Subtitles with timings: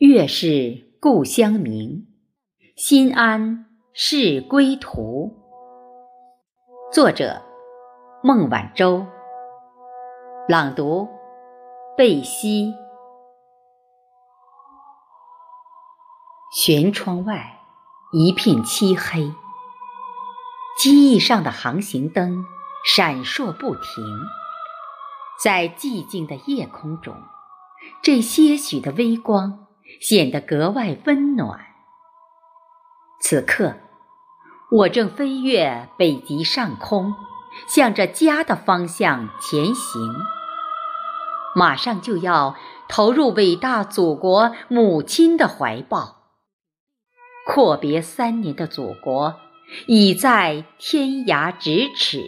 [0.00, 2.06] 月是故乡明，
[2.74, 5.36] 心安是归途。
[6.90, 7.42] 作者：
[8.22, 9.04] 孟晚舟。
[10.48, 11.06] 朗读：
[11.98, 12.72] 贝西。
[16.56, 17.60] 舷窗外
[18.14, 19.30] 一片漆黑，
[20.78, 22.46] 机翼上的航行灯
[22.86, 23.82] 闪烁不停。
[25.44, 27.14] 在寂静的夜空中，
[28.00, 29.66] 这些许的微光。
[30.00, 31.60] 显得格外温暖。
[33.20, 33.76] 此刻，
[34.70, 37.14] 我正飞越北极上空，
[37.68, 40.14] 向着家的方向前行。
[41.54, 42.56] 马上就要
[42.88, 46.18] 投入伟大祖国母亲的怀抱。
[47.46, 49.40] 阔别三年的祖国，
[49.86, 52.22] 已在天涯咫尺。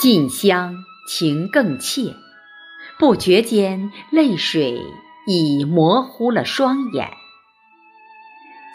[0.00, 0.74] 近乡
[1.08, 2.14] 情更切。
[2.98, 4.82] 不觉间，泪水
[5.26, 7.10] 已模糊了双眼。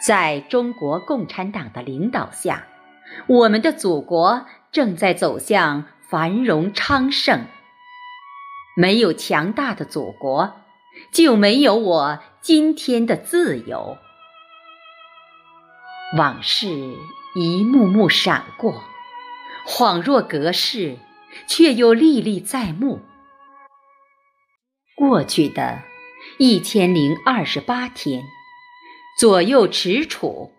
[0.06, 2.66] 在中国共产党的领导下，
[3.26, 7.44] 我们的祖国正在走向繁荣昌盛。
[8.76, 10.54] 没有强大的祖国，
[11.12, 13.98] 就没有我今天的自由。
[16.16, 16.68] 往事
[17.34, 18.82] 一幕幕闪过，
[19.66, 20.96] 恍若隔世，
[21.46, 23.00] 却又历历在目。
[25.06, 25.82] 过去的
[26.38, 28.22] 一千零二十八天，
[29.18, 30.50] 左右踟蹰，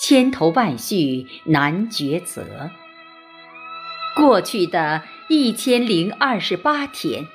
[0.00, 2.72] 千头万绪难抉择。
[4.16, 7.28] 过去的一千零二十八天，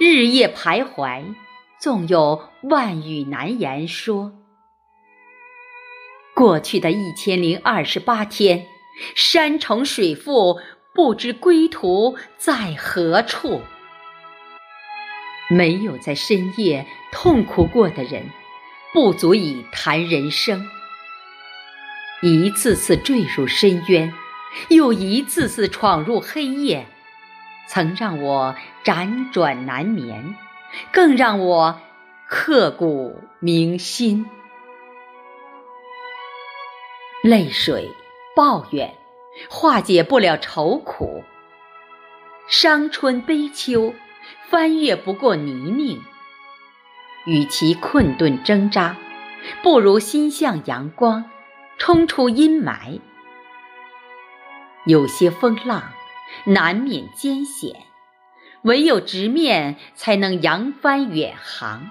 [0.00, 1.36] 日夜徘徊，
[1.80, 4.32] 纵有万语难言说。
[6.34, 8.66] 过去的一千零二十八天，
[9.14, 10.58] 山重水复，
[10.92, 13.60] 不知归途在何处。
[15.52, 18.30] 没有在深夜痛苦过的人，
[18.92, 20.66] 不足以谈人生。
[22.22, 24.12] 一次次坠入深渊，
[24.68, 26.86] 又一次次闯入黑夜，
[27.68, 30.34] 曾让我辗转难眠，
[30.90, 31.80] 更让我
[32.26, 34.24] 刻骨铭心。
[37.22, 37.90] 泪水、
[38.34, 38.94] 抱怨，
[39.50, 41.22] 化解不了愁苦。
[42.48, 43.94] 伤春悲秋。
[44.48, 46.00] 翻越不过泥泞，
[47.24, 48.96] 与其困顿挣扎，
[49.62, 51.30] 不如心向阳光，
[51.78, 53.00] 冲出阴霾。
[54.84, 55.92] 有些风浪
[56.44, 57.76] 难免艰险，
[58.62, 61.82] 唯有直面才能扬帆远航；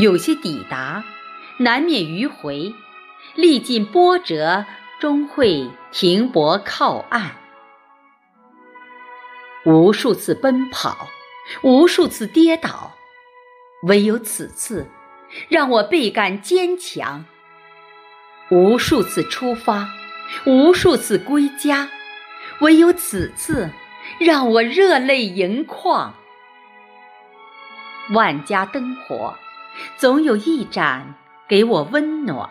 [0.00, 1.04] 有些抵达
[1.58, 2.74] 难免迂回，
[3.34, 4.64] 历尽波折
[5.00, 7.36] 终会停泊靠岸。
[9.64, 11.08] 无数次奔跑，
[11.62, 12.94] 无数次跌倒，
[13.82, 14.86] 唯有此次
[15.48, 17.24] 让我倍感坚强；
[18.50, 19.88] 无数次出发，
[20.46, 21.90] 无数次归家，
[22.60, 23.70] 唯有此次
[24.18, 26.14] 让我热泪盈眶。
[28.12, 29.36] 万家灯火，
[29.96, 31.14] 总有一盏
[31.46, 32.48] 给我温暖；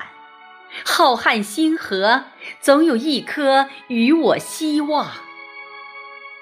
[0.85, 2.25] 浩瀚星河，
[2.59, 5.07] 总有一颗与我希望。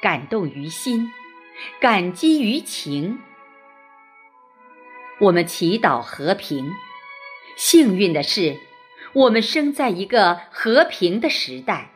[0.01, 1.11] 感动于心，
[1.79, 3.19] 感激于情。
[5.19, 6.72] 我们祈祷和平。
[7.56, 8.59] 幸运的是，
[9.13, 11.89] 我们生在一个和平的时代。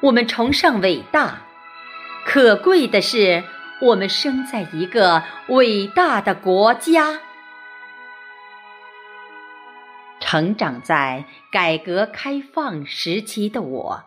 [0.00, 1.46] 我们崇尚伟大。
[2.26, 3.44] 可贵的是，
[3.80, 7.20] 我们生在一个伟大的国家。
[10.18, 14.04] 成长在改革开放时期的我，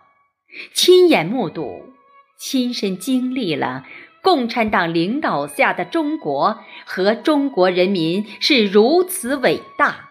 [0.73, 1.93] 亲眼目睹。
[2.39, 3.83] 亲身经历了
[4.23, 10.09] 共产党领导下的中国和中国人民是如此伟大，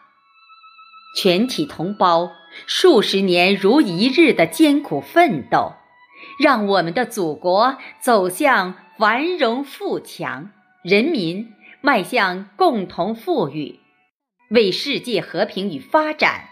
[1.16, 2.30] 全体同胞
[2.66, 5.72] 数十年如一日的艰苦奋斗，
[6.38, 10.50] 让我们的祖国走向繁荣富强，
[10.82, 13.80] 人民迈向共同富裕，
[14.50, 16.48] 为世界和平与发展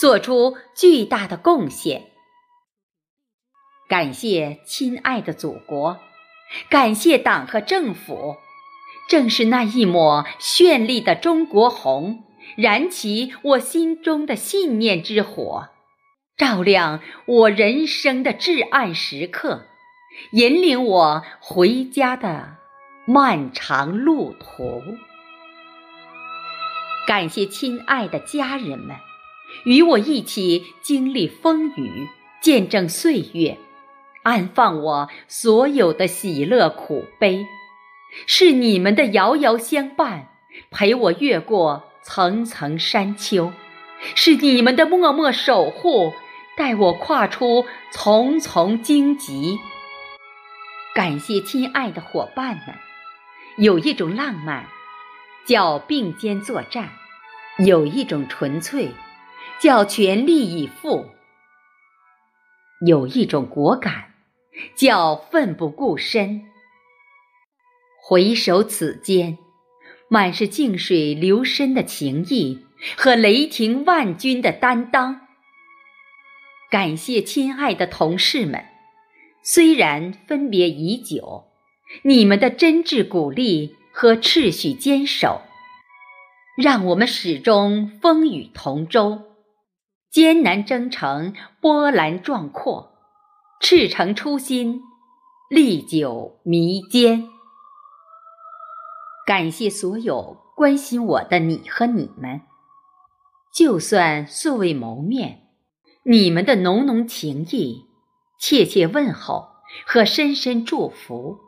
[0.00, 2.06] 做出巨大的贡献。
[3.88, 5.98] 感谢亲爱的祖国，
[6.68, 8.36] 感谢党和政府，
[9.08, 12.22] 正是那一抹绚丽的中国红，
[12.54, 15.68] 燃起我心中的信念之火，
[16.36, 19.64] 照亮我人生的至暗时刻，
[20.32, 22.56] 引领我回家的
[23.06, 24.82] 漫长路途。
[27.06, 28.96] 感谢亲爱的家人们，
[29.64, 32.06] 与我一起经历风雨，
[32.42, 33.56] 见证岁月。
[34.28, 37.46] 安放我所有的喜乐苦悲，
[38.26, 40.28] 是你们的遥遥相伴，
[40.70, 43.52] 陪我越过层层山丘；
[44.14, 46.12] 是你们的默默守护，
[46.58, 49.58] 带我跨出重重荆棘。
[50.94, 52.76] 感谢亲爱的伙伴们，
[53.56, 54.66] 有一种浪漫
[55.46, 56.90] 叫并肩作战，
[57.64, 58.90] 有一种纯粹
[59.58, 61.12] 叫全力以赴，
[62.86, 64.07] 有一种果敢
[64.74, 66.42] 叫奋不顾身。
[68.00, 69.38] 回首此间，
[70.08, 72.64] 满是静水流深的情谊
[72.96, 75.22] 和雷霆万钧的担当。
[76.70, 78.64] 感谢亲爱的同事们。
[79.42, 81.44] 虽然分别已久，
[82.02, 85.40] 你们的真挚鼓励和秩序坚守，
[86.56, 89.22] 让我们始终风雨同舟，
[90.10, 92.97] 艰难征程波澜壮阔，
[93.60, 94.82] 赤诚初心
[95.50, 97.28] 历久弥坚。
[99.26, 102.42] 感谢所有关心我的你和你们，
[103.52, 105.48] 就算素未谋面，
[106.04, 107.86] 你们的浓浓情谊。
[108.40, 109.48] 切切问候
[109.84, 111.40] 和深深祝福，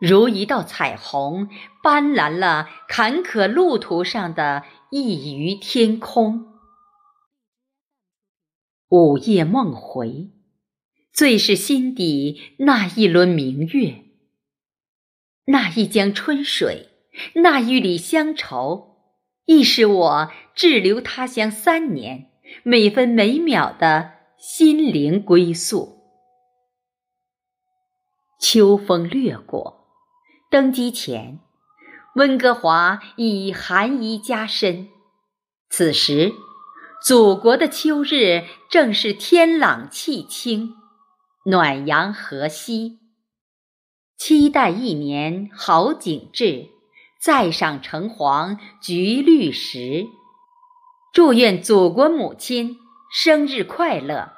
[0.00, 1.48] 如一道彩虹，
[1.82, 6.46] 斑斓了坎坷路途上的一隅天空。
[8.88, 10.30] 午夜梦回，
[11.12, 14.04] 最是心底那一轮明月，
[15.46, 16.88] 那一江春水，
[17.34, 18.96] 那一缕乡愁，
[19.44, 22.30] 亦是我滞留他乡三年，
[22.62, 25.98] 每分每秒的心灵归宿。
[28.40, 29.88] 秋风掠过，
[30.50, 31.40] 登机前，
[32.14, 34.88] 温哥华已寒衣加身。
[35.68, 36.32] 此时，
[37.04, 40.76] 祖国的秋日正是天朗气清，
[41.44, 42.98] 暖阳和煦。
[44.16, 46.66] 期待一年好景致，
[47.20, 50.06] 再赏橙黄橘绿时。
[51.12, 52.76] 祝愿祖国母亲
[53.12, 54.32] 生日快乐！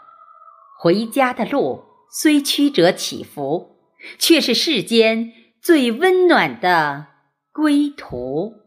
[0.79, 3.73] 回家的路虽曲折起伏。
[4.19, 7.07] 却是世间最温暖的
[7.53, 8.62] 归途。